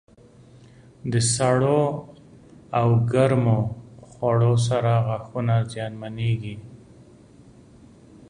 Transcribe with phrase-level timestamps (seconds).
[1.11, 1.83] د سړو
[2.79, 3.45] او ګرم
[4.09, 6.55] خوړو سره غاښونه زیانمنېږي.